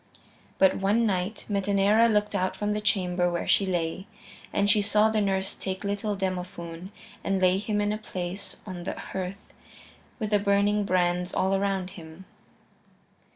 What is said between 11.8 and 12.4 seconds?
him.